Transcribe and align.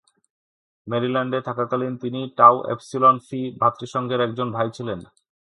মেরিল্যান্ডে 0.87 1.39
থাকাকালীন 1.41 1.93
তিনি 1.97 2.21
tau 2.37 2.55
epsilon 2.73 3.15
ফি 3.27 3.39
ভ্রাতৃসংঘের 3.59 4.19
একজন 4.21 4.47
ভাই 4.51 4.67
ছিলেন। 4.73 4.99